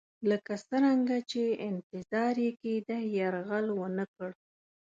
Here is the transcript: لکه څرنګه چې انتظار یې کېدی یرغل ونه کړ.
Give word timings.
لکه 0.29 0.53
څرنګه 0.67 1.17
چې 1.31 1.43
انتظار 1.69 2.35
یې 2.45 2.51
کېدی 2.61 2.99
یرغل 3.17 3.65
ونه 3.79 4.05
کړ. 4.15 4.29